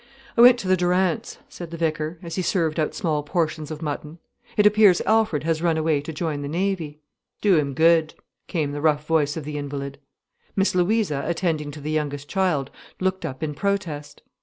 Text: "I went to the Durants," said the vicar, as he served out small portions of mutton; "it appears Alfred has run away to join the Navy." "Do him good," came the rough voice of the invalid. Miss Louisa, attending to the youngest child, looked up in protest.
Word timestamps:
"I 0.35 0.41
went 0.41 0.57
to 0.57 0.67
the 0.67 0.75
Durants," 0.75 1.37
said 1.47 1.69
the 1.69 1.77
vicar, 1.77 2.17
as 2.23 2.33
he 2.33 2.41
served 2.41 2.79
out 2.79 2.95
small 2.95 3.21
portions 3.21 3.69
of 3.69 3.83
mutton; 3.83 4.17
"it 4.57 4.65
appears 4.65 4.99
Alfred 5.01 5.43
has 5.43 5.61
run 5.61 5.77
away 5.77 6.01
to 6.01 6.11
join 6.11 6.41
the 6.41 6.47
Navy." 6.47 7.01
"Do 7.39 7.55
him 7.55 7.75
good," 7.75 8.15
came 8.47 8.71
the 8.71 8.81
rough 8.81 9.05
voice 9.05 9.37
of 9.37 9.43
the 9.43 9.59
invalid. 9.59 9.99
Miss 10.55 10.73
Louisa, 10.73 11.21
attending 11.27 11.69
to 11.69 11.79
the 11.81 11.91
youngest 11.91 12.27
child, 12.27 12.71
looked 12.99 13.25
up 13.27 13.43
in 13.43 13.53
protest. 13.53 14.23